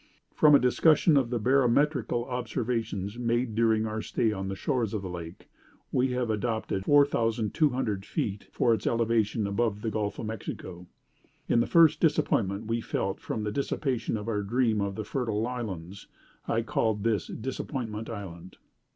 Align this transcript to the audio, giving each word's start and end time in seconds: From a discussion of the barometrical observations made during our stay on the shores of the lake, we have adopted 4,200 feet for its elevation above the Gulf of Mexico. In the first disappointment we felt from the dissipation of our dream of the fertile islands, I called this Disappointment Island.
From 0.33 0.55
a 0.55 0.59
discussion 0.59 1.15
of 1.15 1.29
the 1.29 1.37
barometrical 1.37 2.25
observations 2.25 3.19
made 3.19 3.53
during 3.53 3.85
our 3.85 4.01
stay 4.01 4.31
on 4.31 4.47
the 4.47 4.55
shores 4.55 4.95
of 4.95 5.03
the 5.03 5.09
lake, 5.11 5.47
we 5.91 6.07
have 6.13 6.31
adopted 6.31 6.85
4,200 6.85 8.03
feet 8.03 8.47
for 8.51 8.73
its 8.73 8.87
elevation 8.87 9.45
above 9.45 9.83
the 9.83 9.91
Gulf 9.91 10.17
of 10.17 10.25
Mexico. 10.25 10.87
In 11.47 11.59
the 11.59 11.67
first 11.67 11.99
disappointment 11.99 12.65
we 12.65 12.81
felt 12.81 13.19
from 13.19 13.43
the 13.43 13.51
dissipation 13.51 14.17
of 14.17 14.27
our 14.27 14.41
dream 14.41 14.81
of 14.81 14.95
the 14.95 15.05
fertile 15.05 15.45
islands, 15.45 16.07
I 16.47 16.63
called 16.63 17.03
this 17.03 17.27
Disappointment 17.27 18.09
Island. 18.09 18.57